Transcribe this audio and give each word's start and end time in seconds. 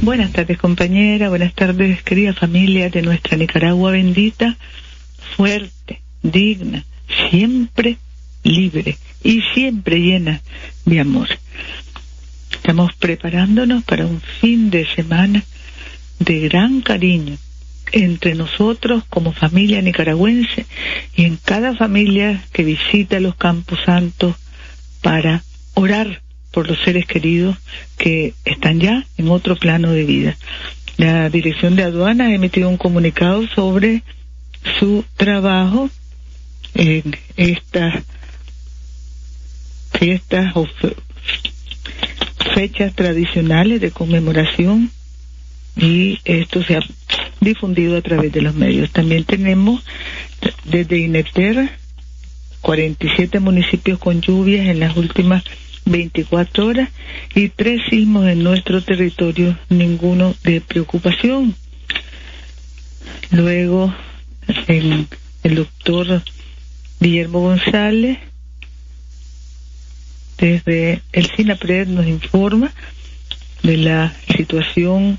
Buenas 0.00 0.30
tardes 0.30 0.58
compañera, 0.58 1.28
buenas 1.28 1.54
tardes 1.54 2.04
querida 2.04 2.32
familia 2.32 2.88
de 2.88 3.02
nuestra 3.02 3.36
Nicaragua 3.36 3.90
bendita, 3.90 4.56
fuerte, 5.36 6.00
digna, 6.22 6.84
siempre 7.28 7.98
libre 8.44 8.96
y 9.24 9.42
siempre 9.54 9.98
llena 9.98 10.40
de 10.84 11.00
amor. 11.00 11.28
Estamos 12.52 12.94
preparándonos 12.94 13.82
para 13.82 14.06
un 14.06 14.20
fin 14.20 14.70
de 14.70 14.86
semana 14.86 15.42
de 16.20 16.40
gran 16.48 16.80
cariño 16.80 17.36
entre 17.90 18.36
nosotros 18.36 19.02
como 19.10 19.32
familia 19.32 19.82
nicaragüense 19.82 20.66
y 21.16 21.24
en 21.24 21.36
cada 21.38 21.74
familia 21.74 22.44
que 22.52 22.62
visita 22.62 23.18
los 23.18 23.34
campos 23.34 23.80
santos 23.84 24.36
para 25.02 25.42
orar 25.74 26.22
por 26.58 26.66
los 26.66 26.80
seres 26.80 27.06
queridos 27.06 27.56
que 27.98 28.34
están 28.44 28.80
ya 28.80 29.06
en 29.16 29.28
otro 29.28 29.54
plano 29.54 29.92
de 29.92 30.04
vida. 30.04 30.36
La 30.96 31.30
Dirección 31.30 31.76
de 31.76 31.84
Aduana 31.84 32.24
ha 32.24 32.34
emitido 32.34 32.68
un 32.68 32.76
comunicado 32.76 33.46
sobre 33.54 34.02
su 34.80 35.04
trabajo 35.16 35.88
en 36.74 37.16
estas 37.36 38.02
fiestas 39.92 40.50
o 40.56 40.66
fechas 42.56 42.92
tradicionales 42.92 43.80
de 43.80 43.92
conmemoración 43.92 44.90
y 45.76 46.18
esto 46.24 46.64
se 46.64 46.74
ha 46.74 46.80
difundido 47.40 47.96
a 47.96 48.02
través 48.02 48.32
de 48.32 48.42
los 48.42 48.56
medios. 48.56 48.90
También 48.90 49.22
tenemos 49.22 49.84
desde 50.64 50.98
INETER 50.98 51.70
47 52.62 53.38
municipios 53.38 54.00
con 54.00 54.20
lluvias 54.20 54.66
en 54.66 54.80
las 54.80 54.96
últimas 54.96 55.44
24 55.88 56.66
horas 56.66 56.90
y 57.34 57.48
tres 57.48 57.82
sismos 57.88 58.26
en 58.28 58.42
nuestro 58.42 58.82
territorio, 58.82 59.58
ninguno 59.68 60.34
de 60.44 60.60
preocupación. 60.60 61.54
Luego, 63.30 63.94
el, 64.66 65.06
el 65.42 65.54
doctor 65.54 66.22
Guillermo 67.00 67.40
González, 67.40 68.18
desde 70.38 71.02
el 71.12 71.26
SINAPRED, 71.26 71.88
nos 71.88 72.06
informa 72.06 72.72
de 73.62 73.76
la 73.76 74.14
situación 74.36 75.18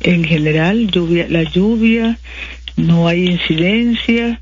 en 0.00 0.24
general, 0.24 0.90
lluvia, 0.90 1.26
la 1.28 1.42
lluvia, 1.42 2.18
no 2.76 3.08
hay 3.08 3.26
incidencia 3.26 4.40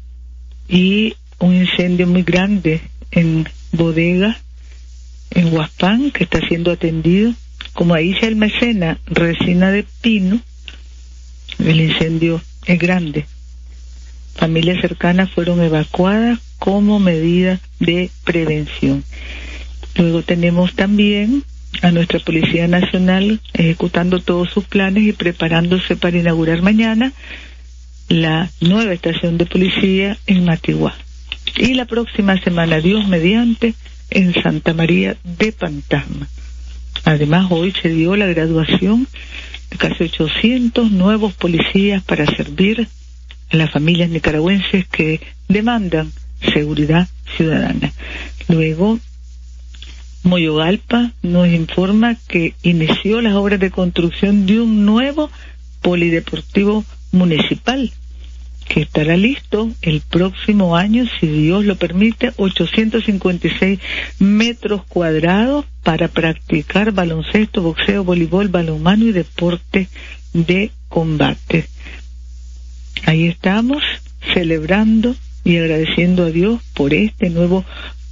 y 0.69 1.15
un 1.39 1.55
incendio 1.55 2.07
muy 2.07 2.23
grande 2.23 2.81
en 3.11 3.49
bodega 3.73 4.39
en 5.31 5.53
Huaspán 5.53 6.11
que 6.11 6.25
está 6.25 6.41
siendo 6.47 6.71
atendido. 6.71 7.33
Como 7.73 7.95
ahí 7.95 8.15
se 8.15 8.27
almacena 8.27 8.99
resina 9.07 9.71
de 9.71 9.85
pino, 10.01 10.41
el 11.59 11.81
incendio 11.81 12.41
es 12.67 12.79
grande. 12.79 13.27
Familias 14.35 14.81
cercanas 14.81 15.31
fueron 15.31 15.63
evacuadas 15.63 16.39
como 16.59 16.99
medida 16.99 17.61
de 17.81 18.11
prevención. 18.25 19.05
Luego 19.95 20.23
tenemos 20.23 20.75
también 20.75 21.43
a 21.83 21.91
nuestra 21.91 22.19
Policía 22.19 22.69
Nacional 22.69 23.41
ejecutando 23.53 24.21
todos 24.21 24.51
sus 24.51 24.65
planes 24.65 25.05
y 25.05 25.13
preparándose 25.13 25.97
para 25.97 26.19
inaugurar 26.19 26.63
mañana 26.63 27.13
la 28.09 28.51
nueva 28.61 28.93
estación 28.93 29.37
de 29.37 29.47
policía 29.47 30.17
en 30.27 30.45
Matiguá. 30.45 30.95
Y 31.59 31.75
la 31.75 31.87
próxima 31.87 32.41
semana, 32.41 32.81
Dios 32.81 33.09
mediante, 33.09 33.75
en 34.11 34.35
Santa 34.35 34.75
María 34.75 35.17
de 35.25 35.53
Pantasma. 35.53 36.29
Además, 37.05 37.47
hoy 37.51 37.73
se 37.73 37.89
dio 37.89 38.17
la 38.17 38.27
graduación 38.27 39.07
de 39.71 39.77
casi 39.77 40.05
800 40.05 40.91
nuevos 40.91 41.35
policías 41.35 42.03
para 42.03 42.27
servir 42.27 42.89
a 43.53 43.57
las 43.57 43.71
familias 43.71 44.11
nicaragüenses 44.11 44.87
que 44.89 45.21
demandan 45.49 46.13
seguridad 46.53 47.09
ciudadana. 47.37 47.93
Luego, 48.49 48.99
Moyogalpa 50.23 51.13
nos 51.23 51.49
informa 51.49 52.17
que 52.29 52.55
inició 52.63 53.21
las 53.21 53.35
obras 53.35 53.61
de 53.61 53.71
construcción 53.71 54.47
de 54.47 54.61
un 54.61 54.85
nuevo 54.85 55.31
polideportivo 55.83 56.85
municipal 57.13 57.93
que 58.69 58.81
estará 58.81 59.17
listo 59.17 59.71
el 59.83 60.01
próximo 60.01 60.77
año, 60.77 61.05
si 61.21 61.27
Dios 61.27 61.65
lo 61.65 61.77
permite, 61.77 62.33
856 62.37 63.79
metros 64.19 64.83
cuadrados 64.85 65.65
para 65.83 66.09
practicar 66.09 66.93
baloncesto, 66.93 67.63
boxeo, 67.63 68.05
voleibol, 68.05 68.49
balonmano 68.49 69.05
y 69.07 69.13
deporte 69.13 69.89
de 70.33 70.71
combate. 70.89 71.69
Ahí 73.05 73.27
estamos 73.27 73.83
celebrando 74.35 75.15
y 75.45 75.59
agradeciendo 75.59 76.25
a 76.25 76.31
Dios 76.31 76.61
por 76.75 76.93
este 76.93 77.31
nuevo 77.31 77.65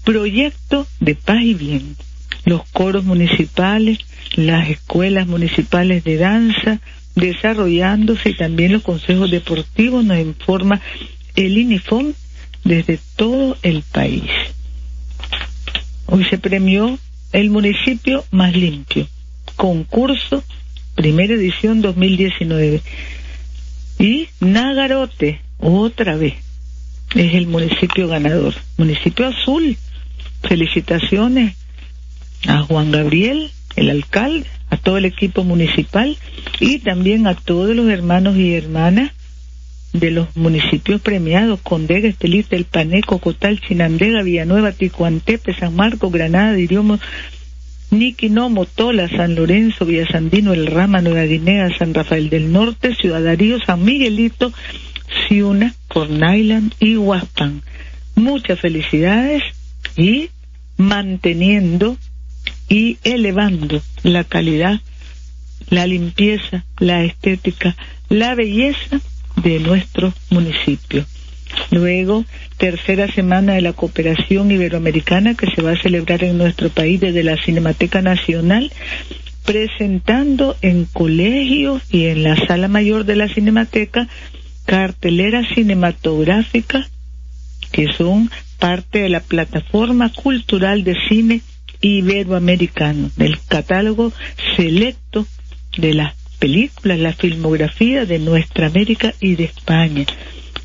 proyecto 0.04 0.86
de 1.00 1.16
paz 1.16 1.42
y 1.42 1.54
bien. 1.54 1.96
Los 2.44 2.62
coros 2.70 3.04
municipales, 3.04 3.98
las 4.36 4.68
escuelas 4.68 5.26
municipales 5.26 6.04
de 6.04 6.16
danza, 6.16 6.80
desarrollándose 7.14 8.30
y 8.30 8.36
también 8.36 8.72
los 8.72 8.82
consejos 8.82 9.30
deportivos 9.30 10.04
nos 10.04 10.18
informa 10.18 10.80
el 11.36 11.58
INIFOM 11.58 12.12
desde 12.64 12.98
todo 13.16 13.56
el 13.62 13.82
país. 13.82 14.24
Hoy 16.06 16.24
se 16.24 16.38
premió 16.38 16.98
el 17.32 17.50
municipio 17.50 18.24
más 18.30 18.54
limpio, 18.54 19.08
concurso, 19.56 20.42
primera 20.94 21.34
edición 21.34 21.82
2019. 21.82 22.82
Y 23.98 24.28
Nagarote, 24.40 25.40
otra 25.58 26.16
vez, 26.16 26.34
es 27.14 27.34
el 27.34 27.46
municipio 27.46 28.08
ganador. 28.08 28.54
Municipio 28.76 29.26
azul, 29.26 29.76
felicitaciones 30.42 31.56
a 32.46 32.62
Juan 32.62 32.90
Gabriel, 32.90 33.50
el 33.76 33.90
alcalde, 33.90 34.46
a 34.74 34.76
todo 34.76 34.98
el 34.98 35.04
equipo 35.04 35.44
municipal 35.44 36.16
y 36.60 36.78
también 36.80 37.26
a 37.26 37.34
todos 37.34 37.74
los 37.74 37.88
hermanos 37.88 38.36
y 38.36 38.54
hermanas 38.54 39.12
de 39.92 40.10
los 40.10 40.36
municipios 40.36 41.00
premiados, 41.00 41.60
Condega, 41.62 42.08
Estelita, 42.08 42.56
El 42.56 42.64
Pané, 42.64 43.00
Cocotal, 43.02 43.60
Chinandega, 43.60 44.22
Villanueva, 44.22 44.72
Ticuantepe, 44.72 45.54
San 45.54 45.76
Marcos, 45.76 46.12
Granada, 46.12 46.52
Diriomo, 46.52 46.98
Niquino, 47.90 48.50
Motola, 48.50 49.08
San 49.08 49.36
Lorenzo, 49.36 49.86
Villasandino, 49.86 50.52
El 50.52 50.66
Rama, 50.66 51.00
Nueva 51.00 51.22
Guinea, 51.22 51.68
San 51.78 51.94
Rafael 51.94 52.28
del 52.28 52.50
Norte, 52.50 52.96
Ciudadarío, 52.96 53.58
San 53.64 53.84
Miguelito, 53.84 54.52
Ciuna, 55.28 55.74
Cornailand 55.86 56.74
y 56.80 56.96
Huaspan. 56.96 57.62
Muchas 58.16 58.58
felicidades 58.58 59.44
y 59.96 60.30
manteniendo 60.76 61.96
y 62.68 62.98
elevando 63.04 63.82
la 64.02 64.24
calidad, 64.24 64.80
la 65.70 65.86
limpieza, 65.86 66.64
la 66.78 67.04
estética, 67.04 67.76
la 68.08 68.34
belleza 68.34 69.00
de 69.36 69.60
nuestro 69.60 70.12
municipio. 70.30 71.04
Luego, 71.70 72.24
tercera 72.56 73.10
semana 73.12 73.54
de 73.54 73.60
la 73.60 73.72
cooperación 73.72 74.50
iberoamericana 74.50 75.34
que 75.34 75.46
se 75.54 75.62
va 75.62 75.72
a 75.72 75.80
celebrar 75.80 76.24
en 76.24 76.38
nuestro 76.38 76.68
país 76.68 77.00
desde 77.00 77.22
la 77.22 77.36
Cinemateca 77.36 78.02
Nacional, 78.02 78.72
presentando 79.44 80.56
en 80.62 80.86
colegios 80.86 81.82
y 81.90 82.06
en 82.06 82.22
la 82.22 82.36
sala 82.46 82.68
mayor 82.68 83.04
de 83.04 83.16
la 83.16 83.28
Cinemateca 83.28 84.08
carteleras 84.64 85.46
cinematográficas 85.54 86.90
que 87.70 87.92
son 87.92 88.30
parte 88.58 89.00
de 89.00 89.08
la 89.08 89.20
plataforma 89.20 90.10
cultural 90.10 90.84
de 90.84 90.96
cine 91.08 91.42
iberoamericano, 91.80 93.10
del 93.16 93.38
catálogo 93.48 94.12
selecto 94.56 95.26
de 95.76 95.94
las 95.94 96.14
películas, 96.38 96.98
la 96.98 97.12
filmografía 97.12 98.04
de 98.04 98.18
nuestra 98.18 98.66
América 98.66 99.14
y 99.20 99.36
de 99.36 99.44
España. 99.44 100.06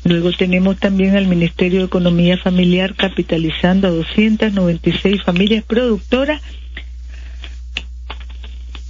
Luego 0.04 0.32
tenemos 0.32 0.78
también 0.78 1.16
al 1.16 1.26
Ministerio 1.26 1.80
de 1.80 1.86
Economía 1.86 2.38
Familiar 2.38 2.94
capitalizando 2.94 3.88
a 3.88 3.90
296 3.90 5.22
familias 5.22 5.64
productoras 5.64 6.40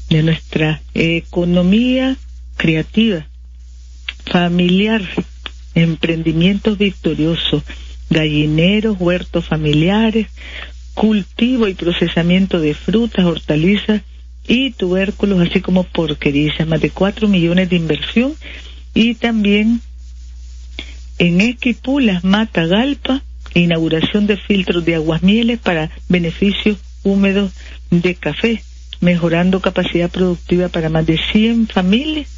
de 0.08 0.22
nuestra 0.22 0.82
economía 0.94 2.16
creativa, 2.56 3.26
familiar, 4.26 5.02
emprendimientos 5.74 6.76
victoriosos, 6.76 7.62
gallineros, 8.10 8.96
huertos 9.00 9.46
familiares, 9.46 10.26
cultivo 11.00 11.66
y 11.66 11.72
procesamiento 11.72 12.60
de 12.60 12.74
frutas, 12.74 13.24
hortalizas 13.24 14.02
y 14.46 14.72
tubérculos, 14.72 15.40
así 15.40 15.62
como 15.62 15.84
porquerías, 15.84 16.68
más 16.68 16.82
de 16.82 16.90
cuatro 16.90 17.26
millones 17.26 17.70
de 17.70 17.76
inversión 17.76 18.34
y 18.92 19.14
también 19.14 19.80
en 21.16 21.40
Esquipulas, 21.40 22.22
Matagalpa, 22.22 23.22
inauguración 23.54 24.26
de 24.26 24.36
filtros 24.36 24.84
de 24.84 24.96
aguas 24.96 25.22
mieles 25.22 25.58
para 25.58 25.90
beneficios 26.10 26.76
húmedos 27.02 27.50
de 27.90 28.14
café, 28.14 28.62
mejorando 29.00 29.60
capacidad 29.60 30.10
productiva 30.10 30.68
para 30.68 30.90
más 30.90 31.06
de 31.06 31.18
100 31.32 31.68
familias. 31.68 32.28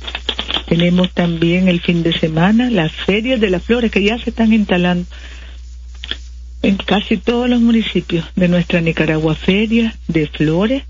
Tenemos 0.69 1.11
también 1.11 1.67
el 1.67 1.81
fin 1.81 2.05
de 2.05 2.17
semana 2.17 2.71
las 2.71 2.93
ferias 2.93 3.41
de 3.41 3.51
las 3.51 3.65
flores 3.65 3.91
que 3.91 4.05
ya 4.05 4.21
se 4.21 4.31
están 4.31 4.53
instalando 4.53 5.07
en 6.63 6.77
casi 6.77 7.17
todos 7.17 7.49
los 7.49 7.61
municipios 7.61 8.25
de 8.37 8.49
nuestra 8.49 8.81
Nicaragua, 8.81 9.35
ferias 9.35 9.95
de 10.09 10.29
flores 10.29 10.85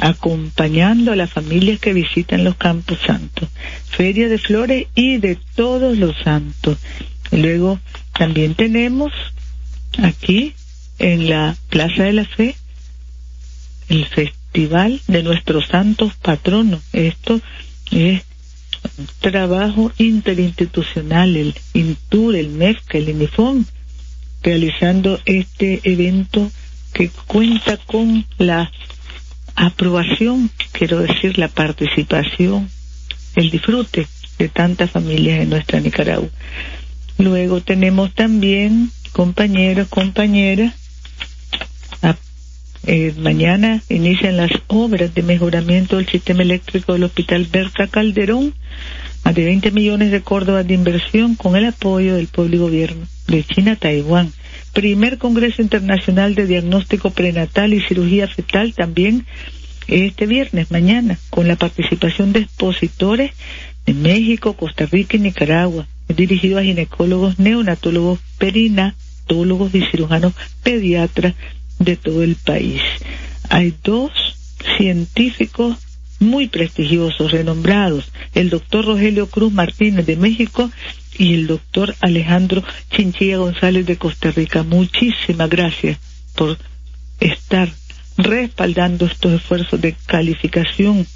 acompañando 0.00 1.12
a 1.12 1.16
las 1.16 1.30
familias 1.30 1.80
que 1.80 1.92
visitan 1.92 2.44
los 2.44 2.56
campos 2.56 2.98
santos, 3.04 3.48
feria 3.88 4.28
de 4.28 4.38
flores 4.38 4.86
y 4.94 5.18
de 5.18 5.36
todos 5.54 5.98
los 5.98 6.16
santos. 6.22 6.78
Luego 7.32 7.80
también 8.16 8.54
tenemos 8.54 9.12
aquí 10.02 10.54
en 10.98 11.28
la 11.28 11.56
Plaza 11.68 12.04
de 12.04 12.12
la 12.12 12.24
Fe 12.24 12.54
el 13.88 14.06
festival 14.06 15.00
de 15.08 15.22
nuestros 15.22 15.66
santos 15.66 16.14
patronos. 16.14 16.80
Esto 16.92 17.40
es 17.90 18.22
trabajo 19.20 19.92
interinstitucional, 19.98 21.36
el 21.36 21.54
INTUR, 21.74 22.36
el 22.36 22.48
MEFCA, 22.50 22.98
el 22.98 23.08
INIFON, 23.08 23.66
realizando 24.42 25.20
este 25.24 25.80
evento 25.84 26.50
que 26.92 27.10
cuenta 27.26 27.76
con 27.76 28.24
la 28.38 28.70
aprobación, 29.54 30.50
quiero 30.72 31.00
decir, 31.00 31.38
la 31.38 31.48
participación, 31.48 32.70
el 33.36 33.50
disfrute 33.50 34.06
de 34.38 34.48
tantas 34.48 34.90
familias 34.90 35.40
en 35.40 35.50
nuestra 35.50 35.80
Nicaragua. 35.80 36.28
Luego 37.18 37.60
tenemos 37.60 38.14
también 38.14 38.90
compañeros, 39.12 39.88
compañeras. 39.88 40.74
Eh, 42.86 43.12
mañana 43.18 43.82
inician 43.90 44.38
las 44.38 44.50
obras 44.68 45.14
de 45.14 45.22
mejoramiento 45.22 45.98
del 45.98 46.08
sistema 46.08 46.42
eléctrico 46.42 46.94
del 46.94 47.04
Hospital 47.04 47.44
Berca 47.44 47.88
Calderón, 47.88 48.54
más 49.24 49.34
de 49.34 49.44
20 49.44 49.70
millones 49.70 50.10
de 50.10 50.22
Córdoba 50.22 50.62
de 50.62 50.74
inversión 50.74 51.34
con 51.34 51.56
el 51.56 51.66
apoyo 51.66 52.16
del 52.16 52.28
pueblo 52.28 52.56
y 52.56 52.58
gobierno 52.58 53.06
de 53.26 53.44
China, 53.44 53.76
Taiwán. 53.76 54.32
Primer 54.72 55.18
Congreso 55.18 55.62
Internacional 55.62 56.34
de 56.34 56.46
Diagnóstico 56.46 57.10
Prenatal 57.10 57.74
y 57.74 57.80
Cirugía 57.80 58.28
Fetal 58.28 58.72
también 58.74 59.26
este 59.88 60.26
viernes, 60.26 60.70
mañana, 60.70 61.18
con 61.30 61.48
la 61.48 61.56
participación 61.56 62.32
de 62.32 62.40
expositores 62.40 63.32
de 63.86 63.94
México, 63.94 64.54
Costa 64.54 64.86
Rica 64.86 65.16
y 65.16 65.20
Nicaragua, 65.20 65.86
dirigido 66.08 66.58
a 66.58 66.62
ginecólogos, 66.62 67.38
neonatólogos, 67.38 68.20
perinatólogos 68.38 69.74
y 69.74 69.82
cirujanos 69.86 70.34
pediatras 70.62 71.34
de 71.78 71.96
todo 71.96 72.22
el 72.22 72.36
país. 72.36 72.80
Hay 73.48 73.74
dos 73.82 74.12
científicos 74.76 75.76
muy 76.20 76.48
prestigiosos, 76.48 77.32
renombrados, 77.32 78.12
el 78.34 78.50
doctor 78.50 78.84
Rogelio 78.84 79.28
Cruz 79.28 79.52
Martínez 79.52 80.06
de 80.06 80.16
México 80.16 80.70
y 81.18 81.34
el 81.34 81.46
doctor 81.46 81.96
Alejandro 82.00 82.62
Chinchilla 82.90 83.38
González 83.38 83.86
de 83.86 83.96
Costa 83.96 84.30
Rica. 84.30 84.62
Muchísimas 84.62 85.50
gracias 85.50 85.98
por 86.36 86.58
estar 87.18 87.68
respaldando 88.16 89.06
estos 89.06 89.32
esfuerzos 89.32 89.80
de 89.80 89.94
calificación, 90.06 91.06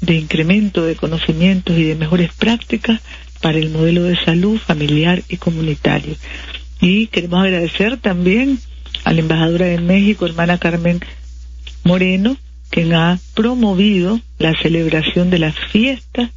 de 0.00 0.14
incremento 0.14 0.84
de 0.84 0.96
conocimientos 0.96 1.76
y 1.78 1.84
de 1.84 1.94
mejores 1.94 2.32
prácticas 2.32 3.00
para 3.40 3.58
el 3.58 3.70
modelo 3.70 4.04
de 4.04 4.22
salud 4.24 4.58
familiar 4.58 5.22
y 5.28 5.36
comunitario. 5.36 6.16
Y 6.80 7.08
queremos 7.08 7.44
agradecer 7.44 7.98
también 7.98 8.58
a 9.04 9.12
la 9.12 9.20
embajadora 9.20 9.66
de 9.66 9.80
México, 9.80 10.26
hermana 10.26 10.58
Carmen 10.58 11.00
Moreno, 11.84 12.36
quien 12.70 12.94
ha 12.94 13.18
promovido 13.34 14.20
la 14.38 14.54
celebración 14.60 15.28
de 15.30 15.38
las 15.40 15.54
fiestas, 15.70 16.30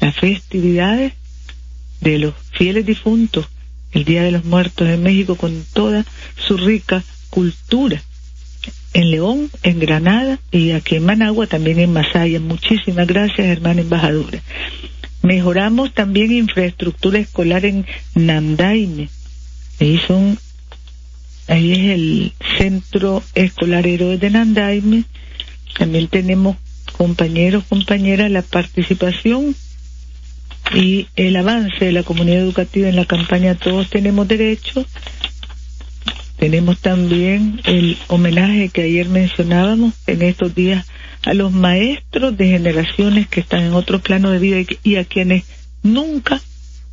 las 0.00 0.14
festividades 0.14 1.14
de 2.00 2.18
los 2.18 2.34
fieles 2.52 2.86
difuntos, 2.86 3.46
el 3.92 4.04
Día 4.04 4.22
de 4.22 4.30
los 4.30 4.44
Muertos 4.44 4.88
en 4.88 5.02
México 5.02 5.36
con 5.36 5.64
toda 5.72 6.04
su 6.36 6.56
rica 6.56 7.02
cultura. 7.30 8.02
En 8.92 9.10
León, 9.10 9.50
en 9.62 9.78
Granada 9.78 10.38
y 10.50 10.70
aquí 10.70 10.96
en 10.96 11.04
Managua, 11.04 11.46
también 11.46 11.78
en 11.80 11.92
Masaya. 11.92 12.40
Muchísimas 12.40 13.06
gracias, 13.06 13.46
hermana 13.46 13.82
embajadora. 13.82 14.40
Mejoramos 15.22 15.92
también 15.92 16.32
infraestructura 16.32 17.18
escolar 17.18 17.64
en 17.66 17.84
Nandaime. 18.14 19.08
Ahí 19.80 20.00
son, 20.06 20.38
ahí 21.48 21.72
es 21.72 21.78
el 21.78 22.32
centro 22.56 23.22
escolar 23.34 23.86
héroe 23.86 24.18
de 24.18 24.30
Nandaime. 24.30 25.04
También 25.78 26.08
tenemos 26.08 26.56
compañeros, 26.96 27.64
compañeras, 27.68 28.30
la 28.30 28.42
participación 28.42 29.54
y 30.74 31.06
el 31.16 31.36
avance 31.36 31.84
de 31.84 31.92
la 31.92 32.02
comunidad 32.02 32.40
educativa 32.40 32.88
en 32.88 32.96
la 32.96 33.04
campaña 33.04 33.54
Todos 33.54 33.88
tenemos 33.90 34.26
derecho. 34.26 34.84
Tenemos 36.38 36.78
también 36.80 37.60
el 37.64 37.96
homenaje 38.08 38.68
que 38.68 38.82
ayer 38.82 39.08
mencionábamos 39.08 39.94
en 40.06 40.22
estos 40.22 40.54
días 40.54 40.86
a 41.24 41.34
los 41.34 41.50
maestros 41.50 42.36
de 42.36 42.46
generaciones 42.48 43.26
que 43.26 43.40
están 43.40 43.64
en 43.64 43.72
otro 43.72 44.00
plano 44.00 44.30
de 44.30 44.38
vida 44.38 44.58
y, 44.82 44.96
a 44.96 45.04
quienes 45.04 45.44
nunca 45.82 46.40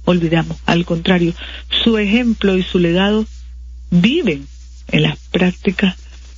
olvidamos. 0.05 0.57
Al 0.65 0.85
contrario, 0.85 1.33
su 1.83 1.97
ejemplo 1.97 2.57
y 2.57 2.63
su 2.63 2.79
legado 2.79 3.25
viven 3.91 4.47
en 4.87 5.03
las 5.03 5.19
prácticas 5.31 5.95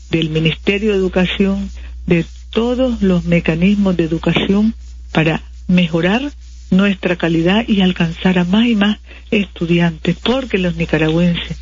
del 0.10 0.30
Ministerio 0.30 0.92
de 0.92 0.98
Educación, 0.98 1.70
de 2.06 2.26
todos 2.50 3.02
los 3.02 3.26
mecanismos 3.26 3.98
de 3.98 4.04
educación 4.04 4.74
para 5.12 5.42
mejorar 5.68 6.32
nuestra 6.72 7.16
calidad 7.16 7.68
y 7.68 7.82
alcanzar 7.82 8.38
a 8.40 8.44
más 8.44 8.68
y 8.68 8.76
más 8.76 9.00
estudiantes, 9.32 10.16
porque 10.22 10.58
los 10.58 10.76
nicaragüenses 10.76 11.58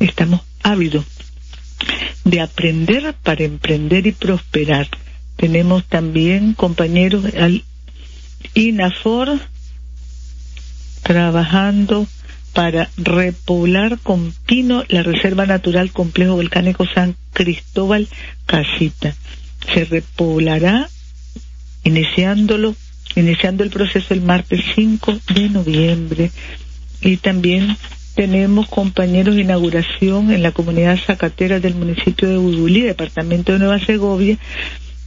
estamos 0.00 0.40
ávidos 0.62 1.04
de 2.24 2.40
aprender 2.40 3.14
para 3.22 3.44
emprender 3.44 4.06
y 4.06 4.12
prosperar 4.12 4.88
tenemos 5.36 5.84
también 5.84 6.54
compañeros 6.54 7.24
al 7.34 7.64
INAFOR 8.54 9.40
trabajando 11.02 12.06
para 12.52 12.88
repoblar 12.96 13.98
con 13.98 14.32
pino 14.46 14.84
la 14.88 15.02
Reserva 15.02 15.44
Natural 15.44 15.90
Complejo 15.90 16.36
Volcánico 16.36 16.86
San 16.86 17.16
Cristóbal 17.32 18.08
Casita. 18.46 19.14
Se 19.72 19.84
repoblará 19.84 20.88
iniciándolo, 21.84 22.74
iniciando 23.16 23.62
el 23.62 23.70
proceso 23.70 24.14
el 24.14 24.22
martes 24.22 24.60
5 24.74 25.20
de 25.34 25.48
noviembre. 25.48 26.30
Y 27.00 27.18
también 27.18 27.76
tenemos 28.14 28.68
compañeros 28.68 29.34
de 29.34 29.42
inauguración 29.42 30.32
en 30.32 30.42
la 30.42 30.52
comunidad 30.52 30.98
zacatera 30.98 31.60
del 31.60 31.74
municipio 31.74 32.26
de 32.28 32.38
Udulí, 32.38 32.80
departamento 32.82 33.52
de 33.52 33.58
Nueva 33.58 33.80
Segovia, 33.80 34.38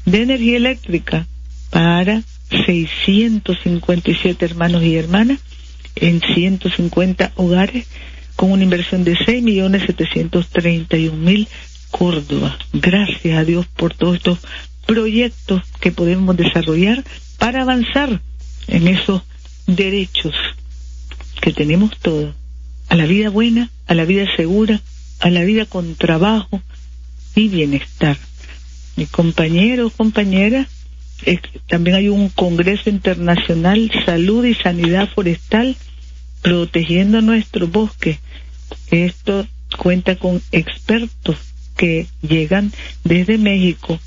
de 0.06 0.22
energía 0.22 0.58
eléctrica 0.58 1.26
para 1.70 2.22
657 2.50 4.46
hermanos 4.46 4.84
y 4.84 4.96
hermanas 4.96 5.40
en 5.96 6.22
150 6.22 7.32
hogares 7.36 7.88
con 8.36 8.52
una 8.52 8.64
inversión 8.64 9.04
de 9.04 9.16
6.731.000 9.16 11.48
Córdoba. 11.92 12.58
Gracias 12.74 13.38
a 13.38 13.44
Dios 13.44 13.66
por 13.66 13.94
todos 13.94 14.18
estos 14.18 14.40
proyectos 14.86 15.62
que 15.80 15.92
podemos 15.92 16.36
desarrollar 16.38 17.04
para 17.38 17.62
avanzar 17.62 18.22
en 18.68 18.88
esos 18.88 19.22
derechos 19.66 20.34
que 21.42 21.54
tenemos 21.54 21.98
todos, 22.00 22.34
a 22.90 22.96
la 22.96 23.06
vida 23.06 23.30
buena, 23.30 23.70
a 23.86 23.94
la 23.94 24.06
vida 24.06 24.26
segura, 24.36 24.82
a 25.20 25.30
la 25.30 25.44
vida 25.44 25.66
con 25.66 25.96
trabajo 25.96 26.62
y 27.36 27.48
bienestar 27.50 28.18
mi 28.98 29.06
compañero, 29.06 29.92
compañera, 29.92 30.68
también 31.68 31.96
hay 31.96 32.10
un 32.10 32.30
Congreso 32.30 32.90
Internacional 32.90 33.92
Salud 34.06 34.44
y 34.44 34.56
Sanidad 34.56 35.08
Forestal 35.14 35.78
protegiendo 36.42 37.22
nuestro 37.22 37.68
bosque. 37.68 38.20
Esto 38.90 39.46
cuenta 39.78 40.16
con 40.16 40.42
expertos 40.52 41.38
que 41.78 42.08
llegan 42.22 42.74
desde 43.04 43.38
México 43.38 44.00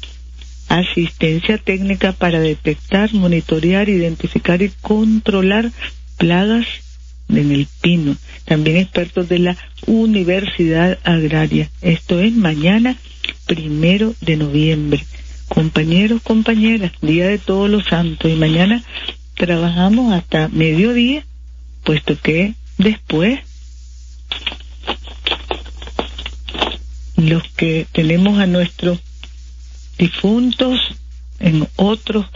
asistencia 0.71 1.59
técnica 1.59 2.12
para 2.12 2.39
detectar, 2.41 3.12
monitorear, 3.12 3.89
identificar 3.89 4.62
y 4.62 4.71
controlar 4.81 5.73
plagas 6.17 6.67
en 7.29 7.50
el 7.50 7.67
pino. 7.81 8.17
También 8.45 8.77
expertos 8.77 9.29
de 9.29 9.41
la 9.41 9.57
Universidad 9.87 10.99
Agraria. 11.03 11.69
Esto 11.83 12.21
es 12.21 12.33
mañana, 12.33 12.97
primero 13.47 14.15
de 14.21 14.37
noviembre. 14.37 15.05
Compañeros, 15.49 16.23
compañeras, 16.23 16.93
Día 17.03 17.27
de 17.27 17.39
Todos 17.39 17.69
los 17.69 17.87
Santos. 17.87 18.31
Y 18.31 18.37
mañana 18.37 18.85
trabajamos 19.35 20.12
hasta 20.12 20.49
mediodía, 20.49 21.25
puesto 21.83 22.17
que 22.21 22.55
después 22.79 23.41
los 27.29 27.43
que 27.53 27.87
tenemos 27.93 28.39
a 28.39 28.47
nuestros 28.47 29.00
difuntos 29.99 30.79
en 31.39 31.69
otros 31.77 32.27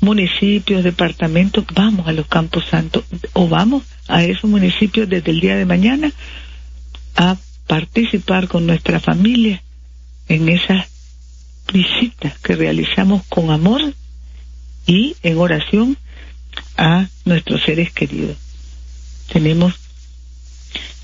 municipios, 0.00 0.84
departamentos, 0.84 1.64
vamos 1.74 2.06
a 2.08 2.12
los 2.12 2.26
Campos 2.26 2.64
Santos 2.70 3.04
o 3.32 3.48
vamos 3.48 3.84
a 4.08 4.24
esos 4.24 4.48
municipios 4.48 5.08
desde 5.08 5.30
el 5.30 5.40
día 5.40 5.56
de 5.56 5.66
mañana 5.66 6.12
a 7.16 7.36
participar 7.66 8.48
con 8.48 8.66
nuestra 8.66 9.00
familia 9.00 9.62
en 10.28 10.48
esas 10.48 10.86
visitas 11.72 12.38
que 12.38 12.56
realizamos 12.56 13.22
con 13.28 13.50
amor 13.50 13.80
y 14.86 15.16
en 15.22 15.38
oración 15.38 15.96
a 16.76 17.06
nuestros 17.24 17.62
seres 17.62 17.92
queridos. 17.92 18.36
Tenemos 19.32 19.74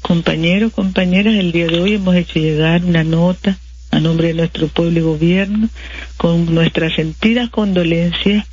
compañeros, 0.07 0.73
compañeras, 0.73 1.35
el 1.35 1.51
día 1.51 1.67
de 1.67 1.81
hoy 1.81 1.95
hemos 1.95 2.15
hecho 2.15 2.39
llegar 2.39 2.85
una 2.85 3.03
nota 3.03 3.59
a 3.91 3.99
nombre 3.99 4.29
de 4.29 4.35
nuestro 4.35 4.69
pueblo 4.69 5.01
y 5.01 5.03
gobierno 5.03 5.69
con 6.17 6.55
nuestras 6.55 6.95
sentidas 6.95 7.51
condolencias 7.51 8.47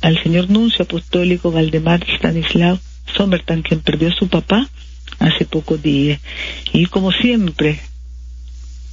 al 0.00 0.22
señor 0.22 0.48
nuncio 0.48 0.84
apostólico 0.84 1.52
Valdemar 1.52 2.02
Stanislao 2.08 2.78
Somertan, 3.14 3.60
quien 3.60 3.80
perdió 3.80 4.08
a 4.08 4.14
su 4.14 4.28
papá 4.28 4.66
hace 5.18 5.44
pocos 5.44 5.82
días. 5.82 6.20
Y 6.72 6.86
como 6.86 7.12
siempre, 7.12 7.80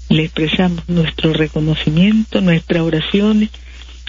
le 0.09 0.25
expresamos 0.25 0.89
nuestro 0.89 1.31
reconocimiento, 1.31 2.41
nuestras 2.41 2.81
oraciones 2.81 3.51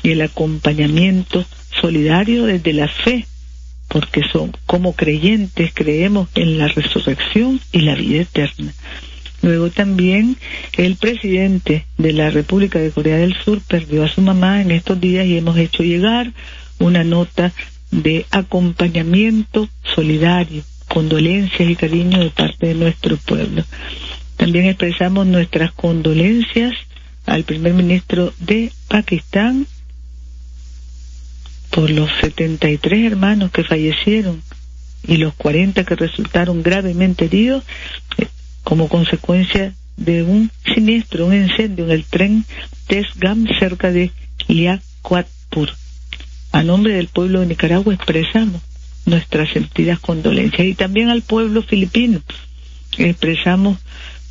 y 0.03 0.11
el 0.11 0.23
acompañamiento 0.23 1.45
solidario 1.81 2.47
desde 2.47 2.73
la 2.73 2.89
fe, 2.89 3.29
porque 3.93 4.23
son 4.33 4.53
como 4.65 4.95
creyentes 4.95 5.71
creemos 5.75 6.29
en 6.35 6.57
la 6.57 6.67
resurrección 6.69 7.61
y 7.73 7.83
la 7.83 7.95
vida 7.95 8.23
eterna. 8.23 8.73
Luego 9.43 9.69
también 9.69 10.37
el 10.79 10.97
presidente 10.97 11.85
de 11.99 12.13
la 12.15 12.31
República 12.31 12.79
de 12.79 12.91
Corea 12.91 13.19
del 13.19 13.37
Sur 13.37 13.61
perdió 13.61 14.05
a 14.05 14.09
su 14.09 14.23
mamá 14.23 14.63
en 14.63 14.71
estos 14.71 14.99
días 14.99 15.27
y 15.27 15.37
hemos 15.37 15.59
hecho 15.59 15.83
llegar 15.83 16.33
una 16.79 17.05
nota 17.05 17.53
de 17.91 18.25
acompañamiento 18.31 19.69
solidario, 19.95 20.63
condolencias 20.89 21.69
y 21.69 21.77
cariño 21.77 22.21
de 22.21 22.31
parte 22.31 22.69
de 22.69 22.75
nuestro 22.75 23.19
pueblo. 23.19 23.63
También 24.39 24.67
expresamos 24.67 25.27
nuestras 25.27 25.73
condolencias 25.73 26.73
al 27.27 27.45
primer 27.45 27.75
ministro 27.75 28.33
de 28.39 28.73
Pakistán 28.89 29.67
por 31.73 31.91
los 31.91 32.11
73 32.21 33.13
hermanos 33.13 33.51
que 33.51 33.65
fallecieron 33.65 34.43
y 35.07 35.17
los 35.17 35.35
40 35.35 35.85
que 35.85 35.97
resultaron 35.97 36.63
gravemente 36.63 37.25
heridos 37.25 37.65
eh, 38.19 38.27
como 38.63 38.89
consecuencia 38.89 39.75
de 39.97 40.23
un 40.23 40.51
siniestro, 40.75 41.27
un 41.27 41.35
incendio 41.35 41.87
en 41.87 41.91
el 41.91 42.05
tren 42.05 42.45
Tesgam 42.87 43.47
cerca 43.59 43.91
de 43.91 44.13
Liaquatpur. 44.49 45.71
A 46.53 46.63
nombre 46.63 46.95
del 46.95 47.09
pueblo 47.09 47.41
de 47.41 47.47
Nicaragua 47.47 47.95
expresamos 47.95 48.61
nuestras 49.07 49.51
sentidas 49.51 49.99
condolencias 49.99 50.67
y 50.67 50.75
también 50.75 51.09
al 51.09 51.23
pueblo 51.23 51.63
filipino 51.63 52.21
expresamos 52.99 53.79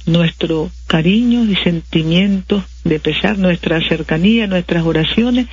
nuestro 0.05 0.71
cariño 0.88 1.43
y 1.45 1.55
sentimiento 1.55 2.63
de 2.83 3.00
pesar, 3.00 3.38
nuestra 3.38 3.81
cercanía, 3.88 4.48
nuestras 4.48 4.83
oraciones 4.83 5.48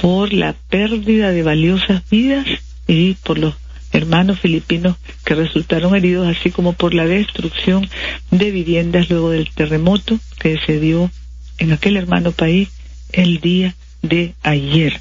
por 0.00 0.32
la 0.32 0.54
pérdida 0.68 1.30
de 1.30 1.42
valiosas 1.42 2.08
vidas 2.08 2.46
y 2.86 3.14
por 3.14 3.38
los 3.38 3.54
hermanos 3.92 4.38
filipinos 4.38 4.96
que 5.24 5.34
resultaron 5.34 5.94
heridos, 5.94 6.28
así 6.28 6.50
como 6.50 6.72
por 6.72 6.94
la 6.94 7.06
destrucción 7.06 7.88
de 8.30 8.50
viviendas 8.50 9.10
luego 9.10 9.30
del 9.30 9.50
terremoto 9.50 10.18
que 10.38 10.58
se 10.64 10.78
dio 10.78 11.10
en 11.58 11.72
aquel 11.72 11.96
hermano 11.96 12.32
país 12.32 12.68
el 13.12 13.40
día 13.40 13.74
de 14.02 14.34
ayer. 14.42 15.00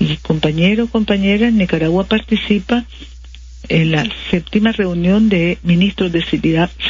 Y 0.00 0.16
compañeros, 0.16 0.90
compañeras, 0.90 1.52
Nicaragua 1.52 2.04
participa 2.04 2.84
en 3.68 3.92
la 3.92 4.06
séptima 4.30 4.72
reunión 4.72 5.28
de 5.28 5.58
ministros 5.62 6.12
de 6.12 6.24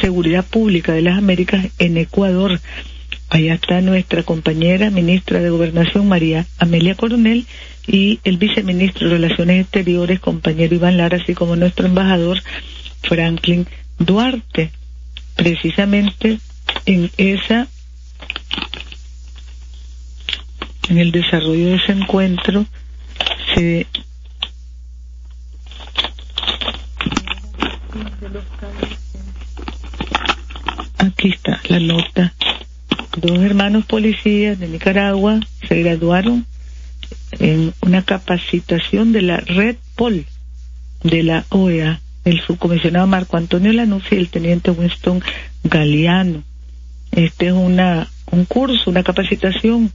Seguridad, 0.01 0.45
Pública 0.45 0.93
de 0.93 1.01
las 1.01 1.17
Américas 1.17 1.67
en 1.77 1.97
Ecuador. 1.97 2.59
Allá 3.29 3.55
está 3.55 3.81
nuestra 3.81 4.23
compañera 4.23 4.89
ministra 4.89 5.39
de 5.39 5.49
Gobernación, 5.49 6.07
María 6.07 6.45
Amelia 6.59 6.95
Coronel, 6.95 7.45
y 7.87 8.19
el 8.23 8.37
viceministro 8.37 9.07
de 9.07 9.15
Relaciones 9.15 9.61
Exteriores, 9.61 10.19
compañero 10.19 10.75
Iván 10.75 10.97
Lara, 10.97 11.17
así 11.17 11.33
como 11.33 11.55
nuestro 11.55 11.85
embajador, 11.85 12.41
Franklin 13.03 13.67
Duarte. 13.99 14.71
Precisamente 15.35 16.39
en 16.85 17.11
esa, 17.17 17.67
en 20.89 20.97
el 20.97 21.11
desarrollo 21.11 21.67
de 21.67 21.75
ese 21.75 21.91
encuentro, 21.91 22.65
se 23.53 23.85
Aquí 30.99 31.29
está 31.29 31.59
la 31.69 31.79
nota. 31.79 32.33
Dos 33.17 33.39
hermanos 33.39 33.85
policías 33.85 34.59
de 34.59 34.67
Nicaragua 34.67 35.39
se 35.67 35.81
graduaron 35.81 36.45
en 37.39 37.73
una 37.81 38.03
capacitación 38.03 39.13
de 39.13 39.21
la 39.21 39.37
Red 39.37 39.77
Pol 39.95 40.25
de 41.03 41.23
la 41.23 41.45
OEA, 41.49 42.01
el 42.25 42.41
subcomisionado 42.41 43.07
Marco 43.07 43.37
Antonio 43.37 43.71
Lanucci 43.71 44.15
y 44.15 44.17
el 44.17 44.29
teniente 44.29 44.71
Winston 44.71 45.21
Galeano. 45.63 46.43
Este 47.11 47.47
es 47.47 47.53
una, 47.53 48.09
un 48.31 48.43
curso, 48.45 48.89
una 48.89 49.03
capacitación 49.03 49.91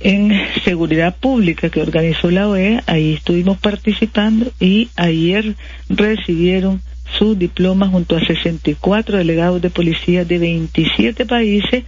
en 0.00 0.32
seguridad 0.64 1.16
pública 1.16 1.68
que 1.68 1.82
organizó 1.82 2.30
la 2.30 2.48
OEA, 2.48 2.82
ahí 2.86 3.14
estuvimos 3.14 3.58
participando 3.58 4.50
y 4.58 4.88
ayer 4.96 5.54
recibieron 5.88 6.80
su 7.18 7.34
diploma 7.34 7.88
junto 7.88 8.16
a 8.16 8.24
64 8.24 9.18
delegados 9.18 9.60
de 9.60 9.70
policía 9.70 10.24
de 10.24 10.38
27 10.38 11.26
países 11.26 11.84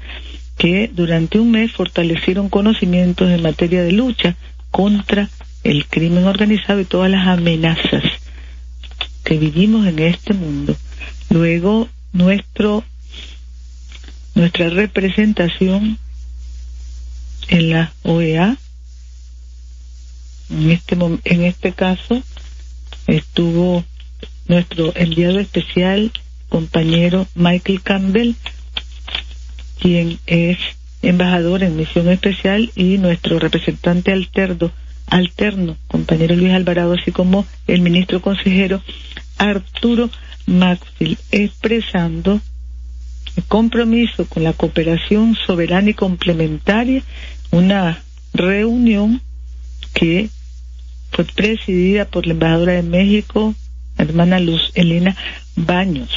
que 0.59 0.91
durante 0.93 1.39
un 1.39 1.51
mes 1.51 1.73
fortalecieron 1.73 2.49
conocimientos 2.49 3.31
en 3.31 3.43
materia 3.43 3.83
de 3.83 3.93
lucha 3.93 4.37
contra 4.71 5.29
el 5.63 5.87
crimen 5.87 6.25
organizado 6.25 6.81
y 6.81 6.85
todas 6.85 7.11
las 7.11 7.27
amenazas 7.27 8.03
que 9.25 9.39
vivimos 9.39 9.87
en 9.87 9.99
este 9.99 10.35
mundo. 10.35 10.77
Luego, 11.31 11.89
nuestro, 12.13 12.85
nuestra 14.35 14.69
representación 14.69 15.99
en 17.49 17.71
la 17.71 17.93
OEA. 18.03 18.57
En 20.51 20.71
este, 20.71 20.97
en 21.25 21.45
este 21.45 21.73
caso 21.73 22.23
estuvo 23.07 23.85
nuestro 24.47 24.93
enviado 24.95 25.39
especial, 25.39 26.13
compañero 26.49 27.27
Michael 27.35 27.83
Campbell, 27.83 28.35
quien 29.81 30.19
es 30.27 30.59
embajador 31.03 31.63
en 31.63 31.77
misión 31.77 32.09
especial, 32.09 32.71
y 32.75 32.99
nuestro 32.99 33.39
representante 33.39 34.13
alterno, 34.13 34.71
alterno, 35.07 35.77
compañero 35.89 36.35
Luis 36.37 36.53
Alvarado, 36.53 36.95
así 36.95 37.13
como 37.13 37.47
el 37.67 37.81
ministro 37.81 38.21
consejero 38.21 38.83
Arturo 39.39 40.11
Maxfield, 40.47 41.19
expresando 41.31 42.41
el 43.37 43.45
compromiso 43.45 44.27
con 44.27 44.45
la 44.45 44.53
cooperación 44.53 45.37
soberana 45.47 45.91
y 45.91 45.95
complementaria 45.95 47.03
una 47.51 48.03
reunión 48.33 49.21
que 49.93 50.29
fue 51.11 51.25
presidida 51.25 52.05
por 52.05 52.27
la 52.27 52.33
embajadora 52.33 52.73
de 52.75 52.83
México, 52.83 53.55
hermana 54.05 54.39
Luz 54.41 54.71
Elena 54.75 55.17
Baños, 55.57 56.11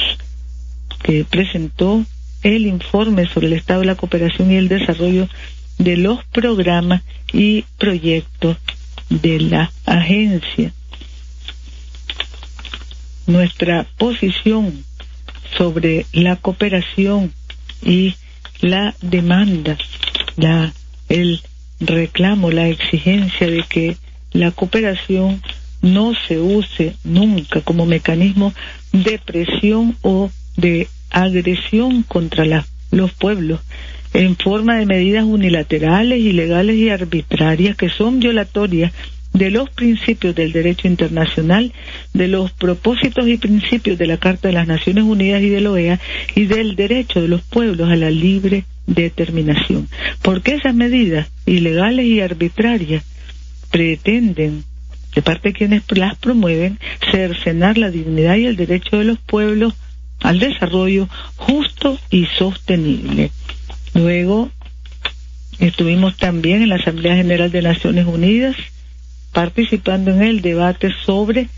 que 1.02 1.24
presentó 1.24 2.04
el 2.42 2.66
informe 2.66 3.26
sobre 3.28 3.48
el 3.48 3.54
estado 3.54 3.80
de 3.80 3.86
la 3.86 3.96
cooperación 3.96 4.50
y 4.50 4.56
el 4.56 4.68
desarrollo 4.68 5.28
de 5.78 5.96
los 5.96 6.24
programas 6.24 7.02
y 7.32 7.64
proyectos 7.78 8.56
de 9.10 9.40
la 9.40 9.72
agencia. 9.86 10.72
Nuestra 13.26 13.86
posición 13.96 14.84
sobre 15.56 16.06
la 16.12 16.36
cooperación 16.36 17.32
y 17.82 18.14
la 18.60 18.94
demanda, 19.02 19.76
la 20.36 20.72
el 21.08 21.40
reclamo 21.80 22.50
la 22.50 22.68
exigencia 22.68 23.48
de 23.48 23.62
que 23.62 23.96
la 24.32 24.50
cooperación 24.50 25.42
no 25.92 26.12
se 26.26 26.38
use 26.38 26.94
nunca 27.04 27.60
como 27.60 27.86
mecanismo 27.86 28.52
de 28.92 29.18
presión 29.18 29.96
o 30.02 30.30
de 30.56 30.88
agresión 31.10 32.02
contra 32.02 32.64
los 32.90 33.12
pueblos 33.12 33.60
en 34.14 34.36
forma 34.36 34.76
de 34.76 34.86
medidas 34.86 35.24
unilaterales, 35.24 36.18
ilegales 36.20 36.76
y 36.76 36.88
arbitrarias 36.88 37.76
que 37.76 37.90
son 37.90 38.20
violatorias 38.20 38.92
de 39.32 39.50
los 39.50 39.68
principios 39.70 40.34
del 40.34 40.52
derecho 40.52 40.88
internacional, 40.88 41.72
de 42.14 42.28
los 42.28 42.50
propósitos 42.52 43.28
y 43.28 43.36
principios 43.36 43.98
de 43.98 44.06
la 44.06 44.16
Carta 44.16 44.48
de 44.48 44.54
las 44.54 44.66
Naciones 44.66 45.04
Unidas 45.04 45.42
y 45.42 45.50
de 45.50 45.60
la 45.60 45.70
OEA 45.70 46.00
y 46.34 46.46
del 46.46 46.76
derecho 46.76 47.20
de 47.20 47.28
los 47.28 47.42
pueblos 47.42 47.90
a 47.90 47.96
la 47.96 48.10
libre 48.10 48.64
determinación. 48.86 49.88
Porque 50.22 50.54
esas 50.54 50.74
medidas 50.74 51.30
ilegales 51.46 52.06
y 52.06 52.20
arbitrarias 52.20 53.04
pretenden, 53.70 54.64
de 55.18 55.22
parte 55.22 55.48
de 55.48 55.54
quienes 55.54 55.82
las 55.96 56.14
promueven, 56.14 56.78
cercenar 57.10 57.76
la 57.76 57.90
dignidad 57.90 58.36
y 58.36 58.46
el 58.46 58.54
derecho 58.54 58.98
de 58.98 59.04
los 59.04 59.18
pueblos 59.18 59.74
al 60.20 60.38
desarrollo 60.38 61.08
justo 61.34 61.98
y 62.08 62.26
sostenible. 62.26 63.32
Luego 63.94 64.48
estuvimos 65.58 66.16
también 66.16 66.62
en 66.62 66.68
la 66.68 66.76
Asamblea 66.76 67.16
General 67.16 67.50
de 67.50 67.62
Naciones 67.62 68.06
Unidas 68.06 68.54
participando 69.32 70.12
en 70.12 70.22
el 70.22 70.40
debate 70.40 70.94
sobre 71.04 71.48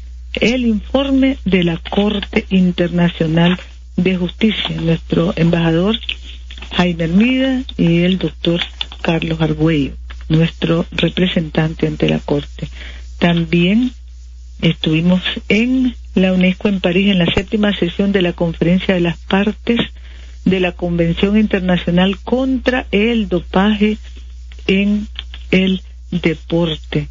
el 0.40 0.64
informe 0.64 1.36
de 1.44 1.62
la 1.62 1.76
Corte 1.76 2.46
Internacional 2.48 3.60
de 3.96 4.16
Justicia. 4.16 4.80
Nuestro 4.80 5.34
embajador 5.36 6.00
Jaime 6.76 7.04
Hermida 7.04 7.62
y 7.76 7.98
el 8.04 8.16
doctor 8.16 8.62
Carlos 9.02 9.38
Argüello, 9.42 9.92
nuestro 10.30 10.86
representante 10.92 11.86
ante 11.86 12.08
la 12.08 12.20
Corte. 12.20 12.70
También 13.20 13.92
estuvimos 14.62 15.22
en 15.50 15.94
la 16.14 16.32
UNESCO 16.32 16.68
en 16.68 16.80
París 16.80 17.10
en 17.10 17.18
la 17.18 17.26
séptima 17.26 17.72
sesión 17.76 18.12
de 18.12 18.22
la 18.22 18.32
Conferencia 18.32 18.94
de 18.94 19.00
las 19.00 19.18
Partes 19.18 19.78
de 20.46 20.58
la 20.58 20.72
Convención 20.72 21.38
Internacional 21.38 22.18
contra 22.18 22.86
el 22.90 23.28
Dopaje 23.28 23.98
en 24.66 25.06
el 25.50 25.82
Deporte. 26.10 27.08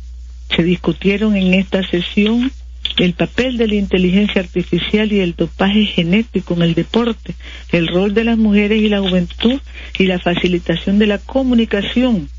Se 0.56 0.64
discutieron 0.64 1.36
en 1.36 1.54
esta 1.54 1.88
sesión 1.88 2.52
el 2.98 3.14
papel 3.14 3.58
de 3.58 3.68
la 3.68 3.76
inteligencia 3.76 4.42
artificial 4.42 5.14
y 5.14 5.20
el 5.20 5.36
dopaje 5.36 5.86
genético 5.86 6.56
en 6.56 6.64
el 6.64 6.74
deporte, 6.74 7.36
el 7.72 7.88
rol 7.88 8.16
de 8.16 8.24
las 8.24 8.38
mujeres 8.38 8.82
y 8.82 8.90
la 8.90 9.00
juventud 9.00 9.62
y 10.00 10.08
la 10.08 10.18
facilitación 10.18 10.98
de 10.98 11.06
la 11.06 11.20
comunicación 11.20 12.30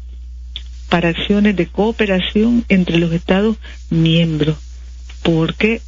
para 0.91 1.09
acciones 1.09 1.57
de 1.57 1.67
cooperación 1.67 2.67
entre 2.69 2.99
los 2.99 3.13
Estados 3.13 3.57
miembros, 3.89 4.59
porque 5.23 5.81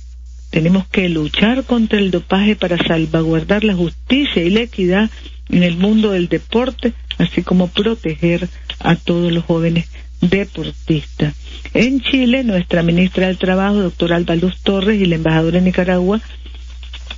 tenemos 0.51 0.87
que 0.87 1.09
luchar 1.09 1.65
contra 1.65 1.99
el 1.99 2.11
dopaje 2.11 2.57
para 2.57 2.79
salvaguardar 2.79 3.65
la 3.65 3.75
justicia 3.75 4.43
y 4.43 4.51
la 4.51 4.61
equidad 4.61 5.11
en 5.51 5.63
el 5.63 5.77
mundo 5.77 6.13
del 6.13 6.29
deporte, 6.29 6.95
así 7.19 7.43
como 7.43 7.69
proteger 7.69 8.49
a 8.79 8.97
todos 8.97 9.33
los 9.33 9.45
jóvenes 9.45 9.89
deportistas. 10.21 11.35
En 11.75 12.01
Chile, 12.01 12.45
nuestra 12.45 12.83
ministra 12.83 13.27
del 13.27 13.39
Trabajo, 13.39 13.77
doctora 13.77 14.17
Alba 14.17 14.37
Luz 14.37 14.61
Torres, 14.63 15.01
y 15.01 15.07
la 15.07 15.17
embajadora 15.17 15.59
de 15.59 15.65
Nicaragua, 15.65 16.21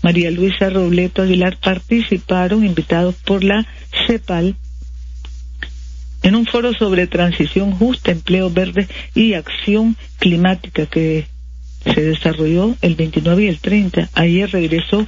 María 0.02 0.30
Luisa 0.30 0.70
Robleto 0.70 1.22
Aguilar, 1.22 1.58
participaron, 1.58 2.64
invitados 2.64 3.14
por 3.16 3.44
la 3.44 3.66
CEPAL, 4.06 4.56
en 6.24 6.34
un 6.34 6.46
foro 6.46 6.72
sobre 6.72 7.06
transición 7.06 7.72
justa, 7.72 8.10
empleo 8.10 8.50
verde 8.50 8.88
y 9.14 9.34
acción 9.34 9.94
climática 10.18 10.86
que 10.86 11.26
se 11.84 12.00
desarrolló 12.00 12.74
el 12.80 12.94
29 12.94 13.44
y 13.44 13.48
el 13.48 13.58
30. 13.58 14.08
Ayer 14.14 14.50
regresó, 14.50 15.06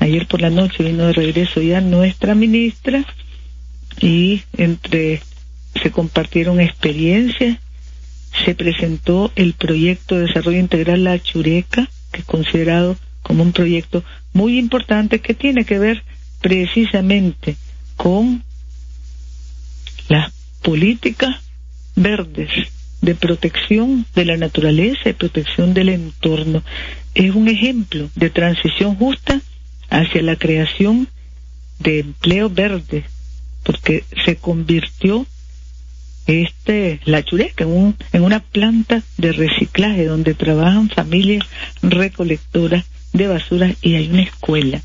ayer 0.00 0.26
por 0.26 0.40
la 0.40 0.50
noche 0.50 0.82
vino 0.82 1.06
de 1.06 1.12
regreso 1.12 1.62
ya 1.62 1.80
nuestra 1.80 2.34
ministra 2.34 3.04
y 4.00 4.42
entre 4.56 5.22
se 5.80 5.92
compartieron 5.92 6.60
experiencias, 6.60 7.58
se 8.44 8.56
presentó 8.56 9.30
el 9.36 9.52
proyecto 9.52 10.16
de 10.16 10.26
desarrollo 10.26 10.58
integral 10.58 11.04
La 11.04 11.20
Chureca, 11.20 11.88
que 12.10 12.22
es 12.22 12.26
considerado 12.26 12.96
como 13.22 13.44
un 13.44 13.52
proyecto 13.52 14.02
muy 14.32 14.58
importante 14.58 15.20
que 15.20 15.34
tiene 15.34 15.64
que 15.64 15.78
ver 15.78 16.02
precisamente 16.40 17.54
con 17.94 18.42
las 20.10 20.32
políticas 20.60 21.36
verdes 21.94 22.50
de 23.00 23.14
protección 23.14 24.04
de 24.14 24.24
la 24.26 24.36
naturaleza 24.36 25.08
y 25.08 25.12
protección 25.14 25.72
del 25.72 25.88
entorno. 25.88 26.62
Es 27.14 27.34
un 27.34 27.48
ejemplo 27.48 28.10
de 28.16 28.28
transición 28.28 28.96
justa 28.96 29.40
hacia 29.88 30.20
la 30.22 30.36
creación 30.36 31.08
de 31.78 32.00
empleo 32.00 32.50
verde, 32.50 33.04
porque 33.62 34.04
se 34.24 34.36
convirtió 34.36 35.26
este 36.26 37.00
la 37.04 37.22
chureca 37.22 37.64
en, 37.64 37.70
un, 37.70 37.96
en 38.12 38.22
una 38.22 38.40
planta 38.40 39.02
de 39.16 39.32
reciclaje 39.32 40.04
donde 40.04 40.34
trabajan 40.34 40.90
familias 40.90 41.46
recolectoras 41.82 42.84
de 43.12 43.28
basura 43.28 43.74
y 43.80 43.94
hay 43.94 44.08
una 44.10 44.22
escuela. 44.22 44.82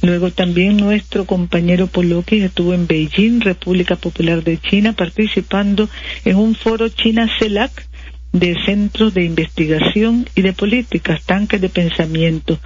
Luego 0.00 0.30
también 0.30 0.76
nuestro 0.76 1.24
compañero 1.24 1.88
Poloki 1.88 2.40
estuvo 2.40 2.72
en 2.72 2.86
Beijing, 2.86 3.40
República 3.40 3.96
Popular 3.96 4.44
de 4.44 4.58
China, 4.58 4.92
participando 4.92 5.88
en 6.24 6.36
un 6.36 6.54
foro 6.54 6.88
China-CELAC 6.88 7.86
de 8.32 8.56
Centros 8.64 9.14
de 9.14 9.24
Investigación 9.24 10.28
y 10.36 10.42
de 10.42 10.52
Políticas, 10.52 11.24
Tanques 11.24 11.60
de 11.60 11.68
Pensamiento, 11.68 12.60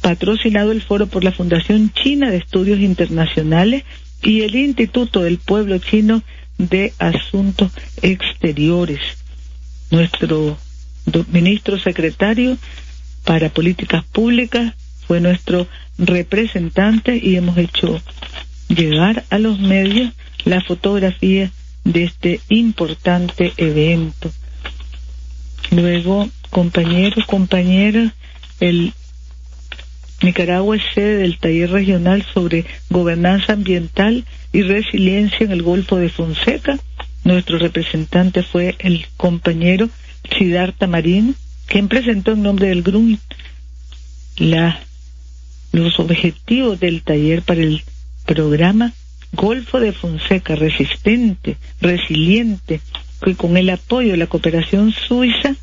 patrocinado 0.00 0.72
el 0.72 0.80
foro 0.80 1.08
por 1.08 1.24
la 1.24 1.32
Fundación 1.32 1.92
China 1.92 2.30
de 2.30 2.38
Estudios 2.38 2.80
Internacionales 2.80 3.84
y 4.22 4.42
el 4.42 4.54
Instituto 4.54 5.20
del 5.20 5.38
Pueblo 5.38 5.78
Chino 5.78 6.22
de 6.56 6.94
Asuntos 6.98 7.70
Exteriores. 8.00 9.00
Nuestro 9.90 10.56
ministro 11.30 11.78
secretario 11.78 12.56
para 13.24 13.50
Políticas 13.50 14.04
Públicas 14.04 14.74
fue 15.08 15.20
nuestro 15.20 15.66
representante 15.96 17.16
y 17.16 17.36
hemos 17.36 17.56
hecho 17.56 18.00
llegar 18.68 19.24
a 19.30 19.38
los 19.38 19.58
medios 19.58 20.12
la 20.44 20.60
fotografía 20.60 21.50
de 21.84 22.04
este 22.04 22.40
importante 22.50 23.54
evento. 23.56 24.30
Luego, 25.70 26.28
compañeros, 26.50 27.24
compañeras, 27.24 28.12
el 28.60 28.92
Nicaragua 30.20 30.76
es 30.76 30.82
sede 30.94 31.16
del 31.18 31.38
taller 31.38 31.70
regional 31.70 32.26
sobre 32.34 32.66
gobernanza 32.90 33.54
ambiental 33.54 34.26
y 34.52 34.62
resiliencia 34.62 35.46
en 35.46 35.52
el 35.52 35.62
Golfo 35.62 35.96
de 35.96 36.10
Fonseca. 36.10 36.78
Nuestro 37.24 37.58
representante 37.58 38.42
fue 38.42 38.76
el 38.78 39.06
compañero 39.16 39.88
Siddhartha 40.36 40.86
Marín, 40.86 41.34
quien 41.66 41.88
presentó 41.88 42.32
en 42.32 42.42
nombre 42.42 42.68
del 42.68 42.82
GRUN 42.82 43.18
la 44.38 44.80
los 45.72 45.98
objetivos 46.00 46.80
del 46.80 47.02
taller 47.02 47.42
para 47.42 47.60
el 47.60 47.82
programa 48.24 48.92
Golfo 49.32 49.80
de 49.80 49.92
Fonseca 49.92 50.54
resistente, 50.54 51.56
resiliente, 51.80 52.80
que 53.22 53.34
con 53.34 53.56
el 53.56 53.70
apoyo 53.70 54.12
de 54.12 54.16
la 54.16 54.26
cooperación 54.26 54.92
suiza 54.92 55.54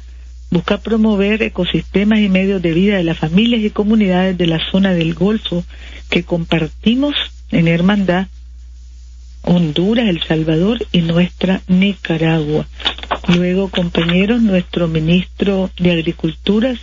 busca 0.52 0.78
promover 0.78 1.41
ecosistemas 1.41 2.20
y 2.20 2.30
medios 2.30 2.62
de 2.62 2.74
vida 2.74 2.98
de 2.98 3.04
las 3.04 3.18
familias 3.18 3.62
y 3.62 3.70
comunidades 3.72 4.38
de 4.38 4.48
la 4.48 4.60
zona 4.72 4.94
del 4.94 5.13
Golfo 5.13 5.63
que 6.10 6.24
compartimos 6.24 7.15
en 7.52 7.68
hermandad 7.68 8.28
Honduras, 9.41 10.08
El 10.08 10.24
Salvador 10.24 10.86
y 10.91 11.02
nuestra 11.02 11.62
Nicaragua. 11.68 12.68
Luego, 13.28 13.70
compañeros, 13.70 14.41
nuestro 14.41 14.88
ministro 14.88 15.70
de 15.78 15.91
Agricultura 15.91 16.74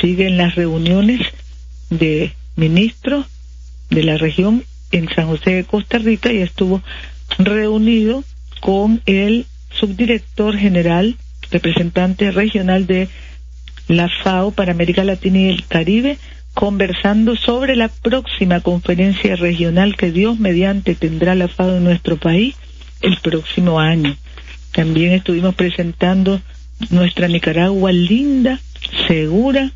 sigue 0.00 0.28
en 0.28 0.36
las 0.36 0.54
reuniones 0.54 1.20
de 1.90 2.32
ministro 2.56 3.24
de 3.90 4.02
la 4.02 4.16
región 4.16 4.64
en 4.92 5.08
San 5.08 5.26
José 5.26 5.54
de 5.54 5.64
Costa 5.64 5.98
Rica 5.98 6.32
y 6.32 6.38
estuvo 6.38 6.82
reunido 7.38 8.24
con 8.60 9.02
el 9.06 9.46
subdirector 9.70 10.56
general, 10.56 11.16
representante 11.50 12.30
regional 12.30 12.86
de 12.86 13.08
la 13.88 14.08
FAO 14.22 14.52
para 14.52 14.72
América 14.72 15.04
Latina 15.04 15.40
y 15.40 15.48
el 15.48 15.66
Caribe, 15.66 16.18
conversando 16.54 17.36
sobre 17.36 17.76
la 17.76 17.88
próxima 17.88 18.60
conferencia 18.60 19.36
regional 19.36 19.96
que 19.96 20.12
Dios 20.12 20.38
mediante 20.38 20.94
tendrá 20.94 21.34
la 21.34 21.48
FAO 21.48 21.76
en 21.76 21.84
nuestro 21.84 22.16
país 22.16 22.54
el 23.02 23.18
próximo 23.18 23.80
año. 23.80 24.16
También 24.72 25.12
estuvimos 25.12 25.54
presentando 25.54 26.40
nuestra 26.90 27.28
Nicaragua 27.28 27.92
linda, 27.92 28.60
segura, 29.06 29.72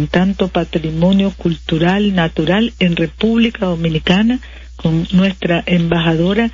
con 0.00 0.08
tanto 0.08 0.48
patrimonio 0.48 1.30
cultural, 1.30 2.14
natural 2.14 2.72
en 2.78 2.96
República 2.96 3.66
Dominicana, 3.66 4.40
con 4.76 5.06
nuestra 5.12 5.62
embajadora 5.66 6.50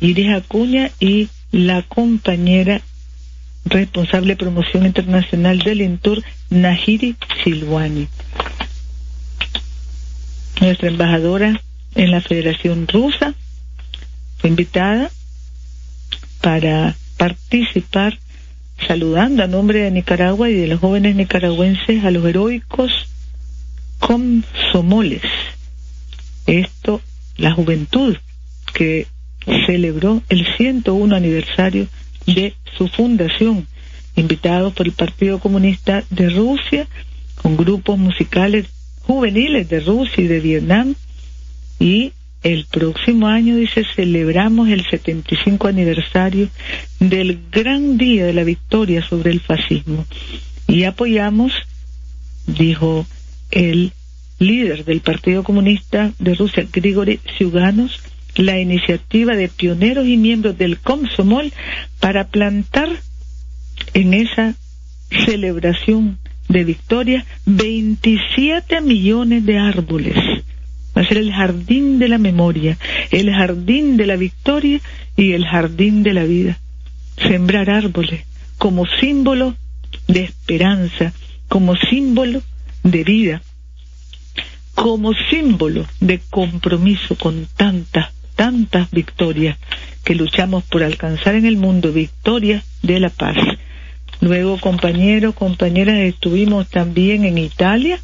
Iris 0.00 0.34
Acuña 0.34 0.90
y 0.98 1.28
la 1.52 1.82
compañera 1.82 2.80
responsable 3.66 4.32
de 4.32 4.36
promoción 4.36 4.84
internacional 4.84 5.60
del 5.60 5.80
Intur, 5.80 6.24
Nahiri 6.50 7.14
Silwani. 7.44 8.08
Nuestra 10.60 10.88
embajadora 10.88 11.60
en 11.94 12.10
la 12.10 12.20
Federación 12.20 12.88
Rusa 12.88 13.32
fue 14.38 14.50
invitada 14.50 15.08
para 16.40 16.96
participar 17.16 18.18
saludando 18.86 19.42
a 19.42 19.46
nombre 19.46 19.80
de 19.80 19.90
Nicaragua 19.90 20.50
y 20.50 20.54
de 20.54 20.66
los 20.66 20.80
jóvenes 20.80 21.16
nicaragüenses 21.16 22.04
a 22.04 22.10
los 22.10 22.24
heroicos 22.24 23.08
comsomoles. 23.98 25.22
Esto, 26.46 27.00
la 27.36 27.52
juventud 27.52 28.16
que 28.74 29.06
celebró 29.66 30.22
el 30.28 30.46
101 30.56 31.14
aniversario 31.14 31.88
de 32.26 32.54
su 32.76 32.88
fundación, 32.88 33.66
invitado 34.16 34.72
por 34.72 34.86
el 34.86 34.92
Partido 34.92 35.38
Comunista 35.38 36.04
de 36.10 36.30
Rusia, 36.30 36.86
con 37.40 37.56
grupos 37.56 37.98
musicales 37.98 38.66
juveniles 39.02 39.68
de 39.68 39.80
Rusia 39.80 40.24
y 40.24 40.26
de 40.26 40.40
Vietnam, 40.40 40.94
y 41.78 42.12
el 42.42 42.66
próximo 42.66 43.28
año, 43.28 43.56
dice, 43.56 43.84
celebramos 43.94 44.68
el 44.68 44.84
75 44.84 45.68
aniversario 45.68 46.48
del 46.98 47.40
gran 47.50 47.98
día 47.98 48.26
de 48.26 48.32
la 48.32 48.44
victoria 48.44 49.02
sobre 49.02 49.30
el 49.30 49.40
fascismo 49.40 50.04
y 50.66 50.84
apoyamos, 50.84 51.52
dijo 52.46 53.06
el 53.50 53.92
líder 54.38 54.84
del 54.84 55.00
Partido 55.00 55.44
Comunista 55.44 56.12
de 56.18 56.34
Rusia, 56.34 56.66
Grigory 56.72 57.20
Zyuganov, 57.38 57.90
la 58.36 58.58
iniciativa 58.58 59.36
de 59.36 59.48
pioneros 59.48 60.06
y 60.06 60.16
miembros 60.16 60.56
del 60.58 60.78
Komsomol 60.78 61.52
para 62.00 62.28
plantar 62.28 62.88
en 63.94 64.14
esa 64.14 64.54
celebración 65.26 66.18
de 66.48 66.64
victoria 66.64 67.24
27 67.46 68.80
millones 68.80 69.44
de 69.44 69.58
árboles. 69.58 70.16
Ser 71.06 71.18
el 71.18 71.32
jardín 71.32 71.98
de 71.98 72.08
la 72.08 72.18
memoria, 72.18 72.78
el 73.10 73.30
jardín 73.30 73.96
de 73.96 74.06
la 74.06 74.16
victoria 74.16 74.80
y 75.16 75.32
el 75.32 75.46
jardín 75.46 76.02
de 76.02 76.14
la 76.14 76.24
vida. 76.24 76.58
Sembrar 77.16 77.70
árboles 77.70 78.24
como 78.58 78.86
símbolo 78.86 79.56
de 80.08 80.24
esperanza, 80.24 81.12
como 81.48 81.76
símbolo 81.76 82.42
de 82.82 83.04
vida, 83.04 83.42
como 84.74 85.12
símbolo 85.30 85.86
de 86.00 86.20
compromiso 86.30 87.16
con 87.16 87.46
tantas 87.56 88.12
tantas 88.34 88.90
victorias 88.90 89.56
que 90.04 90.14
luchamos 90.14 90.64
por 90.64 90.82
alcanzar 90.82 91.34
en 91.34 91.46
el 91.46 91.56
mundo, 91.56 91.92
victoria 91.92 92.64
de 92.82 92.98
la 92.98 93.08
paz. 93.08 93.36
Luego, 94.20 94.58
compañeros, 94.58 95.34
compañeras, 95.34 95.98
estuvimos 95.98 96.68
también 96.68 97.24
en 97.24 97.38
Italia 97.38 98.00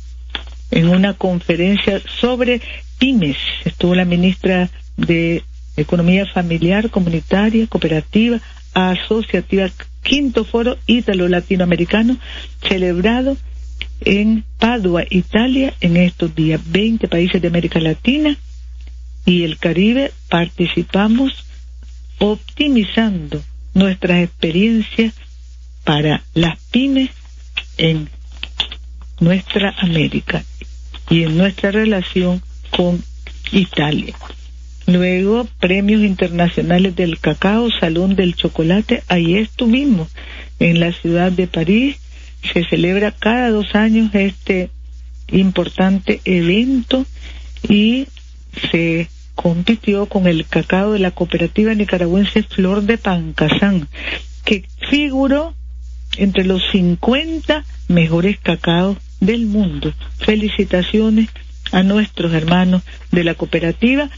en 0.71 0.89
una 0.89 1.15
conferencia 1.15 2.01
sobre 2.21 2.61
pymes. 2.99 3.37
Estuvo 3.65 3.95
la 3.95 4.05
ministra 4.05 4.71
de 4.97 5.43
Economía 5.77 6.27
Familiar, 6.27 6.91
Comunitaria, 6.91 7.67
Cooperativa, 7.67 8.41
Asociativa, 8.75 9.71
quinto 10.03 10.45
foro 10.45 10.77
ítalo-latinoamericano, 10.87 12.17
celebrado 12.63 13.37
en 14.01 14.45
Padua, 14.59 15.05
Italia, 15.09 15.75
en 15.81 15.97
estos 15.97 16.35
días. 16.35 16.61
20 16.67 17.09
países 17.09 17.41
de 17.41 17.49
América 17.49 17.81
Latina 17.81 18.37
y 19.25 19.45
el 19.45 19.59
Caribe 19.59 20.13
participamos 20.29 21.45
optimizando 22.19 23.43
nuestras 23.75 24.25
experiencias 24.25 25.15
para 25.85 26.23
las 26.35 26.59
pymes 26.71 27.11
en 27.77 28.09
nuestra 29.21 29.75
América 29.79 30.45
y 31.11 31.25
en 31.25 31.37
nuestra 31.37 31.71
relación 31.71 32.43
con 32.71 33.03
Italia. 33.53 34.15
Luego, 34.87 35.47
premios 35.61 36.03
internacionales 36.03 36.97
del 36.97 37.19
cacao, 37.19 37.69
Salón 37.71 38.17
del 38.17 38.35
Chocolate, 38.35 39.03
ahí 39.09 39.37
estuvimos, 39.37 40.09
en 40.59 40.81
la 40.81 40.93
ciudad 40.93 41.31
de 41.31 41.47
París. 41.47 41.97
Se 42.53 42.65
celebra 42.65 43.13
cada 43.13 43.51
dos 43.51 43.75
años 43.75 44.15
este 44.15 44.71
importante 45.31 46.21
evento 46.25 47.05
y 47.69 48.07
se 48.71 49.09
compitió 49.35 50.07
con 50.07 50.27
el 50.27 50.47
cacao 50.47 50.93
de 50.93 50.99
la 50.99 51.11
cooperativa 51.11 51.75
nicaragüense 51.75 52.43
Flor 52.43 52.83
de 52.83 52.99
Pancasán, 52.99 53.89
que 54.45 54.65
figuró 54.91 55.55
entre 56.17 56.45
los 56.45 56.63
50 56.73 57.65
mejores 57.89 58.39
cacaos 58.39 58.97
del 59.21 59.47
mundo. 59.47 59.93
Felicitaciones 60.19 61.29
a 61.73 61.83
nuestros 61.83 62.33
hermanos 62.33 62.83
de 63.11 63.25
la 63.25 63.35
cooperativa 63.35 64.11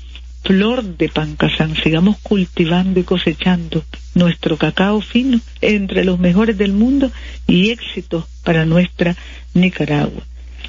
Flor 0.43 0.83
de 0.83 1.09
Pancasán. 1.09 1.77
Sigamos 1.77 2.19
cultivando 2.19 3.01
y 3.01 3.05
cosechando 3.05 3.85
nuestro 4.15 4.57
cacao 4.57 5.01
fino 5.01 5.41
entre 5.61 6.05
los 6.05 6.19
mejores 6.19 6.57
del 6.57 6.73
mundo 6.73 7.11
y 7.47 7.71
éxito 7.71 8.27
para 8.45 8.65
nuestra 8.65 9.17
Nicaragua. 9.55 10.23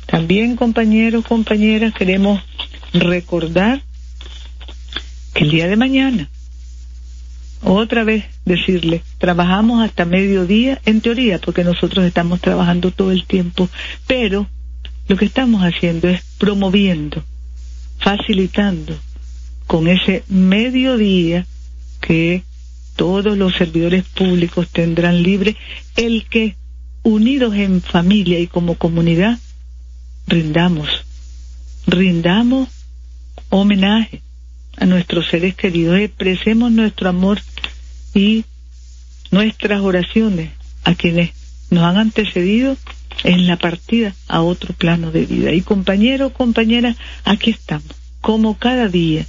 También, 0.06 0.56
compañeros, 0.56 1.26
compañeras, 1.26 1.94
queremos 1.94 2.42
recordar 2.94 3.82
que 5.34 5.46
el 5.46 5.52
día 5.52 5.68
de 5.68 5.78
mañana, 5.78 6.30
otra 7.64 8.04
vez 8.04 8.26
decirle, 8.44 9.04
trabajamos 9.20 9.84
hasta 9.84 10.04
mediodía, 10.04 10.82
en 10.86 11.00
teoría, 11.00 11.40
porque 11.40 11.64
nosotros 11.64 12.04
estamos 12.06 12.42
trabajando 12.42 12.92
todo 12.92 13.12
el 13.12 13.26
tiempo, 13.26 13.70
pero 14.08 14.48
lo 15.12 15.18
que 15.18 15.26
estamos 15.26 15.62
haciendo 15.62 16.08
es 16.08 16.22
promoviendo, 16.38 17.22
facilitando 18.00 18.98
con 19.68 19.90
ese 19.90 20.24
mediodía 20.30 21.46
que 22.00 22.44
todos 22.96 23.38
los 23.38 23.54
servidores 23.56 24.06
públicos 24.06 24.70
tendrán 24.70 25.22
libre, 25.22 25.58
el 25.98 26.28
que 26.30 26.56
unidos 27.04 27.56
en 27.56 27.82
familia 27.82 28.40
y 28.40 28.48
como 28.48 28.76
comunidad 28.76 29.38
rindamos, 30.28 30.88
rindamos 31.88 32.70
homenaje 33.50 34.22
a 34.78 34.86
nuestros 34.86 35.28
seres 35.28 35.56
queridos, 35.56 36.00
expresemos 36.00 36.72
nuestro 36.72 37.10
amor 37.10 37.42
y 38.14 38.46
nuestras 39.30 39.82
oraciones 39.82 40.52
a 40.86 40.96
quienes 40.96 41.32
nos 41.70 41.84
han 41.84 41.98
antecedido 41.98 42.78
en 43.24 43.48
la 43.48 43.58
partida 43.58 44.14
a 44.28 44.42
otro 44.42 44.74
plano 44.74 45.12
de 45.12 45.26
vida. 45.26 45.54
Y 45.54 45.62
compañeros, 45.62 46.32
compañeras, 46.32 46.96
aquí 47.24 47.52
estamos, 47.52 47.92
como 48.22 48.58
cada 48.58 48.88
día, 48.88 49.26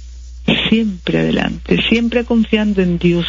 siempre 0.69 1.19
adelante, 1.19 1.79
siempre 1.89 2.25
confiando 2.25 2.81
en 2.81 2.97
Dios, 2.97 3.25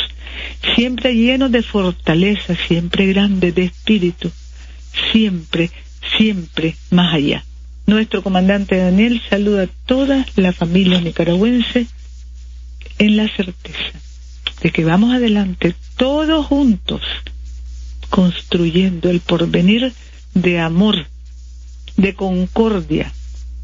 siempre 0.75 1.15
llenos 1.15 1.53
de 1.53 1.63
fortaleza, 1.63 2.57
siempre 2.69 3.07
grandes 3.07 3.55
de 3.55 3.65
espíritu, 3.65 4.31
siempre, 5.13 5.71
siempre 6.17 6.77
más 6.91 7.15
allá. 7.15 7.45
Nuestro 7.87 8.23
comandante 8.23 8.79
Daniel 8.79 9.21
saluda 9.29 9.65
a 9.65 9.69
toda 9.87 10.27
la 10.37 10.53
familia 10.53 11.01
nicaragüense 11.01 11.87
en 12.99 13.17
la 13.17 13.29
certeza 13.29 13.93
de 14.63 14.71
que 14.71 14.85
vamos 14.85 15.13
adelante 15.13 15.75
todos 15.97 16.47
juntos 16.47 17.03
construyendo 18.09 19.11
el 19.11 19.21
porvenir 19.21 19.93
de 20.35 20.61
amor, 20.61 21.07
de 21.97 22.15
concordia, 22.15 23.13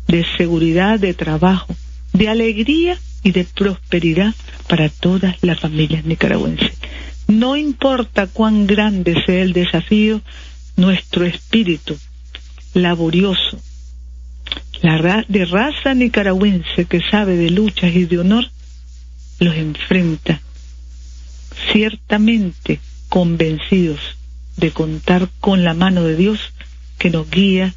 de 0.09 0.25
seguridad, 0.37 0.99
de 0.99 1.15
trabajo, 1.15 1.75
de 2.13 2.29
alegría 2.29 2.99
y 3.23 3.33
de 3.33 3.45
prosperidad 3.45 4.35
para 4.69 4.89
todas 4.89 5.37
las 5.43 5.61
familias 5.61 6.05
nicaragüenses. 6.05 6.73
No 7.29 7.57
importa 7.57 8.27
cuán 8.27 8.67
grande 8.67 9.23
sea 9.25 9.43
el 9.43 9.53
desafío, 9.53 10.21
nuestro 10.77 11.25
espíritu 11.25 11.97
laborioso, 12.75 13.61
la 14.83 15.25
de 15.29 15.45
raza 15.45 15.95
nicaragüense 15.95 16.87
que 16.87 17.01
sabe 17.03 17.37
de 17.37 17.51
luchas 17.51 17.95
y 17.95 18.07
de 18.07 18.19
honor, 18.19 18.47
los 19.39 19.55
enfrenta, 19.55 20.41
ciertamente 21.73 22.81
convencidos 23.09 24.01
de 24.57 24.71
contar 24.71 25.29
con 25.41 25.65
la 25.65 25.75
mano 25.75 26.03
de 26.05 26.17
Dios 26.17 26.50
que 27.01 27.11
nos 27.11 27.29
guía 27.29 27.75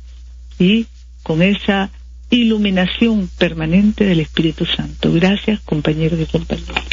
y 0.60 0.86
con 1.24 1.42
esa 1.42 1.90
iluminación 2.30 3.30
permanente 3.38 4.04
del 4.04 4.20
Espíritu 4.20 4.66
Santo. 4.66 5.12
Gracias, 5.14 5.62
compañeros 5.62 6.20
y 6.20 6.26
compañeras. 6.26 6.92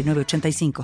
906985. 0.03 0.71